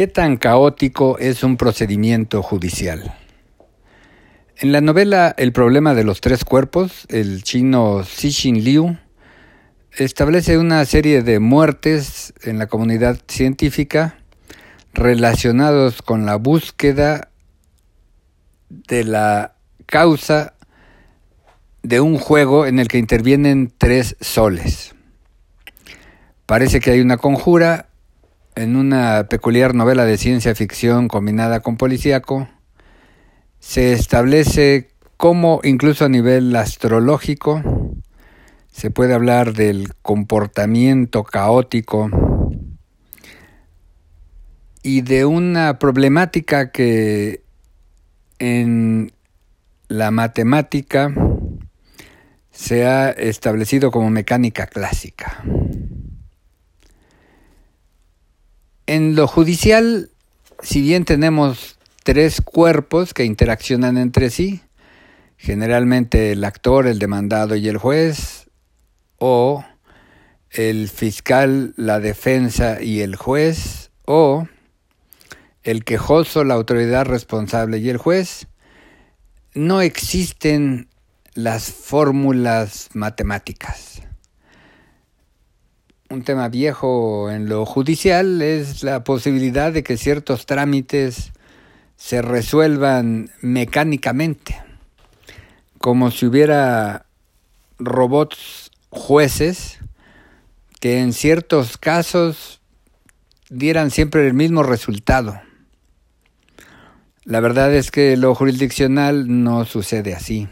¿Qué 0.00 0.06
tan 0.06 0.38
caótico 0.38 1.18
es 1.18 1.44
un 1.44 1.58
procedimiento 1.58 2.42
judicial? 2.42 3.14
En 4.56 4.72
la 4.72 4.80
novela 4.80 5.34
El 5.36 5.52
problema 5.52 5.92
de 5.92 6.04
los 6.04 6.22
tres 6.22 6.42
cuerpos, 6.42 7.04
el 7.10 7.42
chino 7.42 8.02
Xixin 8.02 8.64
Liu 8.64 8.96
establece 9.92 10.56
una 10.56 10.82
serie 10.86 11.22
de 11.22 11.38
muertes 11.38 12.32
en 12.44 12.58
la 12.58 12.66
comunidad 12.66 13.18
científica 13.28 14.16
relacionados 14.94 16.00
con 16.00 16.24
la 16.24 16.36
búsqueda 16.36 17.28
de 18.70 19.04
la 19.04 19.56
causa 19.84 20.54
de 21.82 22.00
un 22.00 22.16
juego 22.16 22.64
en 22.64 22.78
el 22.78 22.88
que 22.88 22.96
intervienen 22.96 23.70
tres 23.76 24.16
soles. 24.22 24.94
Parece 26.46 26.80
que 26.80 26.92
hay 26.92 27.00
una 27.02 27.18
conjura 27.18 27.89
en 28.60 28.76
una 28.76 29.26
peculiar 29.28 29.74
novela 29.74 30.04
de 30.04 30.18
ciencia 30.18 30.54
ficción 30.54 31.08
combinada 31.08 31.60
con 31.60 31.76
policíaco. 31.76 32.48
Se 33.58 33.92
establece 33.92 34.90
cómo 35.16 35.60
incluso 35.64 36.04
a 36.04 36.08
nivel 36.08 36.54
astrológico 36.54 37.62
se 38.70 38.90
puede 38.90 39.14
hablar 39.14 39.54
del 39.54 39.94
comportamiento 40.02 41.24
caótico 41.24 42.10
y 44.82 45.02
de 45.02 45.24
una 45.24 45.78
problemática 45.78 46.70
que 46.70 47.42
en 48.38 49.12
la 49.88 50.10
matemática 50.10 51.12
se 52.50 52.86
ha 52.86 53.10
establecido 53.10 53.90
como 53.90 54.10
mecánica 54.10 54.66
clásica. 54.66 55.42
En 59.00 59.16
lo 59.16 59.26
judicial, 59.26 60.10
si 60.62 60.82
bien 60.82 61.06
tenemos 61.06 61.78
tres 62.04 62.42
cuerpos 62.42 63.14
que 63.14 63.24
interaccionan 63.24 63.96
entre 63.96 64.28
sí, 64.28 64.60
generalmente 65.38 66.32
el 66.32 66.44
actor, 66.44 66.86
el 66.86 66.98
demandado 66.98 67.56
y 67.56 67.66
el 67.66 67.78
juez, 67.78 68.50
o 69.16 69.64
el 70.50 70.90
fiscal, 70.90 71.72
la 71.78 71.98
defensa 71.98 72.82
y 72.82 73.00
el 73.00 73.16
juez, 73.16 73.90
o 74.04 74.46
el 75.62 75.82
quejoso, 75.84 76.44
la 76.44 76.52
autoridad 76.52 77.06
responsable 77.06 77.78
y 77.78 77.88
el 77.88 77.96
juez, 77.96 78.48
no 79.54 79.80
existen 79.80 80.90
las 81.32 81.72
fórmulas 81.72 82.90
matemáticas. 82.92 84.02
Un 86.10 86.24
tema 86.24 86.48
viejo 86.48 87.30
en 87.30 87.48
lo 87.48 87.64
judicial 87.64 88.42
es 88.42 88.82
la 88.82 89.04
posibilidad 89.04 89.72
de 89.72 89.84
que 89.84 89.96
ciertos 89.96 90.44
trámites 90.44 91.30
se 91.94 92.20
resuelvan 92.20 93.30
mecánicamente, 93.42 94.60
como 95.78 96.10
si 96.10 96.26
hubiera 96.26 97.06
robots 97.78 98.72
jueces 98.88 99.78
que 100.80 100.98
en 100.98 101.12
ciertos 101.12 101.78
casos 101.78 102.60
dieran 103.48 103.92
siempre 103.92 104.26
el 104.26 104.34
mismo 104.34 104.64
resultado. 104.64 105.40
La 107.22 107.38
verdad 107.38 107.72
es 107.72 107.92
que 107.92 108.16
lo 108.16 108.34
jurisdiccional 108.34 109.44
no 109.44 109.64
sucede 109.64 110.16
así. 110.16 110.48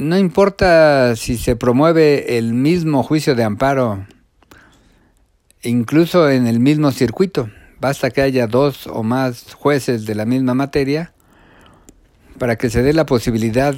No 0.00 0.16
importa 0.16 1.14
si 1.14 1.36
se 1.36 1.56
promueve 1.56 2.38
el 2.38 2.54
mismo 2.54 3.02
juicio 3.02 3.34
de 3.34 3.44
amparo, 3.44 4.06
incluso 5.62 6.30
en 6.30 6.46
el 6.46 6.58
mismo 6.58 6.90
circuito, 6.90 7.50
basta 7.82 8.10
que 8.10 8.22
haya 8.22 8.46
dos 8.46 8.86
o 8.86 9.02
más 9.02 9.52
jueces 9.52 10.06
de 10.06 10.14
la 10.14 10.24
misma 10.24 10.54
materia 10.54 11.12
para 12.38 12.56
que 12.56 12.70
se 12.70 12.82
dé 12.82 12.94
la 12.94 13.04
posibilidad 13.04 13.74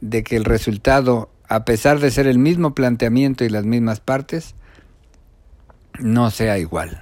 de 0.00 0.24
que 0.24 0.34
el 0.34 0.44
resultado, 0.44 1.30
a 1.48 1.64
pesar 1.64 2.00
de 2.00 2.10
ser 2.10 2.26
el 2.26 2.40
mismo 2.40 2.74
planteamiento 2.74 3.44
y 3.44 3.48
las 3.48 3.64
mismas 3.64 4.00
partes, 4.00 4.56
no 6.00 6.32
sea 6.32 6.58
igual. 6.58 7.00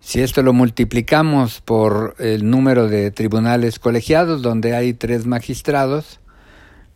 Si 0.00 0.22
esto 0.22 0.42
lo 0.42 0.52
multiplicamos 0.52 1.60
por 1.60 2.16
el 2.18 2.50
número 2.50 2.88
de 2.88 3.12
tribunales 3.12 3.78
colegiados, 3.78 4.42
donde 4.42 4.74
hay 4.74 4.92
tres 4.92 5.24
magistrados, 5.24 6.18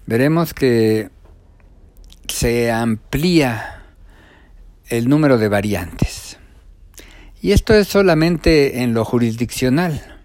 veremos 0.07 0.55
que 0.55 1.11
se 2.29 2.71
amplía 2.71 3.83
el 4.89 5.09
número 5.09 5.39
de 5.39 5.49
variantes. 5.49 6.39
Y 7.43 7.53
esto 7.53 7.75
es 7.75 7.89
solamente 7.89 8.83
en 8.83 8.95
lo 8.95 9.05
jurisdiccional. 9.05 10.21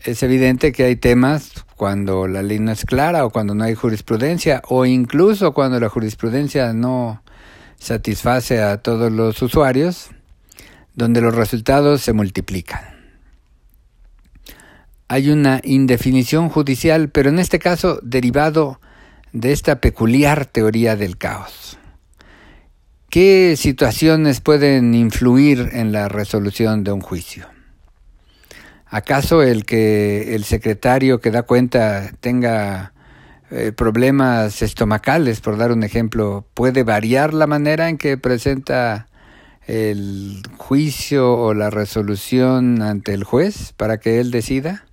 Es 0.00 0.22
evidente 0.22 0.72
que 0.72 0.84
hay 0.84 0.96
temas 0.96 1.64
cuando 1.76 2.26
la 2.28 2.42
ley 2.42 2.58
no 2.58 2.72
es 2.72 2.84
clara 2.84 3.24
o 3.24 3.30
cuando 3.30 3.54
no 3.54 3.64
hay 3.64 3.74
jurisprudencia 3.74 4.62
o 4.68 4.86
incluso 4.86 5.52
cuando 5.52 5.80
la 5.80 5.88
jurisprudencia 5.88 6.72
no 6.72 7.22
satisface 7.78 8.60
a 8.60 8.78
todos 8.78 9.10
los 9.12 9.40
usuarios 9.42 10.10
donde 10.94 11.20
los 11.20 11.34
resultados 11.34 12.00
se 12.02 12.12
multiplican. 12.12 12.97
Hay 15.10 15.30
una 15.30 15.62
indefinición 15.64 16.50
judicial, 16.50 17.08
pero 17.08 17.30
en 17.30 17.38
este 17.38 17.58
caso 17.58 17.98
derivado 18.02 18.78
de 19.32 19.52
esta 19.52 19.80
peculiar 19.80 20.44
teoría 20.44 20.96
del 20.96 21.16
caos. 21.16 21.78
¿Qué 23.08 23.54
situaciones 23.56 24.42
pueden 24.42 24.94
influir 24.94 25.70
en 25.72 25.92
la 25.92 26.08
resolución 26.08 26.84
de 26.84 26.92
un 26.92 27.00
juicio? 27.00 27.46
¿Acaso 28.84 29.42
el 29.42 29.64
que 29.64 30.34
el 30.34 30.44
secretario 30.44 31.20
que 31.20 31.30
da 31.30 31.44
cuenta 31.44 32.10
tenga 32.20 32.92
eh, 33.50 33.72
problemas 33.72 34.60
estomacales, 34.60 35.40
por 35.40 35.56
dar 35.56 35.72
un 35.72 35.84
ejemplo, 35.84 36.46
puede 36.52 36.82
variar 36.82 37.32
la 37.32 37.46
manera 37.46 37.88
en 37.88 37.96
que 37.96 38.18
presenta 38.18 39.08
el 39.66 40.42
juicio 40.58 41.34
o 41.34 41.54
la 41.54 41.70
resolución 41.70 42.82
ante 42.82 43.14
el 43.14 43.24
juez 43.24 43.72
para 43.72 43.98
que 43.98 44.20
él 44.20 44.30
decida? 44.30 44.84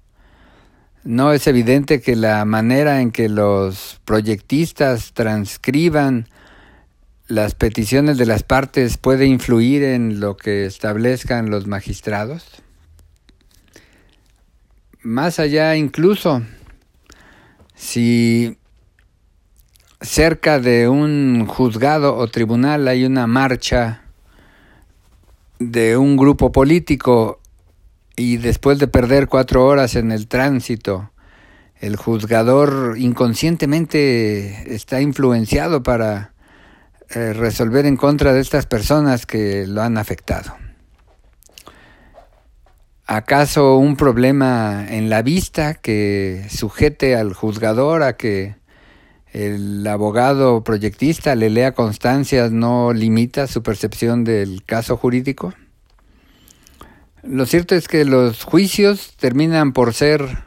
¿No 1.05 1.33
es 1.33 1.45
evidente 1.45 2.01
que 2.01 2.15
la 2.15 2.43
manera 2.45 2.99
en 2.99 3.11
que 3.11 3.29
los 3.29 4.01
proyectistas 4.05 5.13
transcriban 5.13 6.27
las 7.27 7.53
peticiones 7.53 8.17
de 8.17 8.25
las 8.25 8.41
partes 8.41 8.97
puede 8.97 9.27
influir 9.27 9.83
en 9.83 10.19
lo 10.19 10.35
que 10.35 10.65
establezcan 10.65 11.51
los 11.51 11.67
magistrados? 11.67 12.63
Más 15.03 15.37
allá 15.37 15.75
incluso, 15.75 16.41
si 17.75 18.57
cerca 20.01 20.59
de 20.59 20.89
un 20.89 21.45
juzgado 21.45 22.17
o 22.17 22.27
tribunal 22.29 22.87
hay 22.87 23.05
una 23.05 23.27
marcha 23.27 24.05
de 25.59 25.97
un 25.97 26.17
grupo 26.17 26.51
político 26.51 27.41
y 28.15 28.37
después 28.37 28.79
de 28.79 28.87
perder 28.87 29.27
cuatro 29.27 29.65
horas 29.65 29.95
en 29.95 30.11
el 30.11 30.27
tránsito, 30.27 31.11
el 31.79 31.97
juzgador 31.97 32.95
inconscientemente 32.97 34.73
está 34.73 35.01
influenciado 35.01 35.83
para 35.83 36.33
eh, 37.09 37.33
resolver 37.33 37.85
en 37.85 37.97
contra 37.97 38.33
de 38.33 38.41
estas 38.41 38.65
personas 38.65 39.25
que 39.25 39.67
lo 39.67 39.81
han 39.81 39.97
afectado. 39.97 40.55
¿Acaso 43.07 43.77
un 43.77 43.97
problema 43.97 44.85
en 44.89 45.09
la 45.09 45.21
vista 45.21 45.75
que 45.75 46.47
sujete 46.49 47.15
al 47.15 47.33
juzgador 47.33 48.01
a 48.01 48.17
que 48.17 48.55
el 49.31 49.85
abogado 49.85 50.63
proyectista 50.63 51.35
le 51.35 51.51
lea 51.51 51.73
constancias 51.73 52.51
no 52.51 52.93
limita 52.93 53.45
su 53.45 53.61
percepción 53.61 54.23
del 54.23 54.63
caso 54.65 54.97
jurídico? 54.97 55.53
Lo 57.27 57.47
cierto 57.47 57.73
es 57.73 57.87
que 57.87 58.05
los 58.05 58.43
juicios 58.43 59.15
terminan 59.17 59.73
por 59.73 59.95
ser 59.95 60.43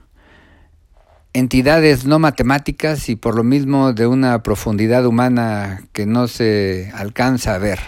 entidades 1.32 2.04
no 2.04 2.20
matemáticas 2.20 3.08
y 3.08 3.16
por 3.16 3.34
lo 3.34 3.42
mismo 3.42 3.92
de 3.92 4.06
una 4.06 4.44
profundidad 4.44 5.04
humana 5.04 5.82
que 5.92 6.06
no 6.06 6.28
se 6.28 6.92
alcanza 6.94 7.56
a 7.56 7.58
ver. 7.58 7.80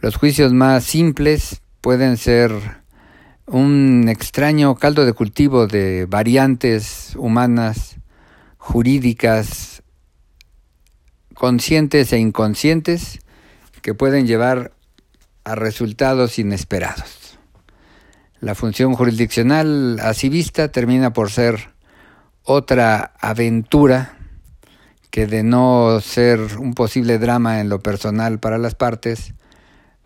Los 0.00 0.16
juicios 0.16 0.52
más 0.52 0.84
simples 0.84 1.62
pueden 1.80 2.18
ser 2.18 2.52
un 3.46 4.06
extraño 4.10 4.74
caldo 4.74 5.06
de 5.06 5.14
cultivo 5.14 5.66
de 5.66 6.04
variantes 6.04 7.14
humanas, 7.16 7.96
jurídicas, 8.58 9.82
conscientes 11.32 12.12
e 12.12 12.18
inconscientes 12.18 13.20
que 13.80 13.94
pueden 13.94 14.26
llevar 14.26 14.72
a 15.44 15.54
resultados 15.54 16.38
inesperados. 16.38 17.19
La 18.40 18.54
función 18.54 18.94
jurisdiccional 18.94 20.00
así 20.00 20.30
vista 20.30 20.72
termina 20.72 21.12
por 21.12 21.30
ser 21.30 21.74
otra 22.42 23.12
aventura 23.20 24.16
que 25.10 25.26
de 25.26 25.42
no 25.42 26.00
ser 26.00 26.40
un 26.58 26.72
posible 26.74 27.18
drama 27.18 27.60
en 27.60 27.68
lo 27.68 27.80
personal 27.80 28.38
para 28.38 28.58
las 28.58 28.74
partes, 28.74 29.34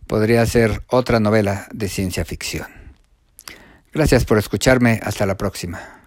podría 0.06 0.44
ser 0.46 0.82
otra 0.88 1.20
novela 1.20 1.69
de 1.72 1.88
ciencia 1.88 2.25
ficción. 2.25 2.66
Gracias 3.92 4.25
por 4.25 4.38
escucharme. 4.38 4.98
Hasta 5.04 5.26
la 5.26 5.37
próxima. 5.37 6.03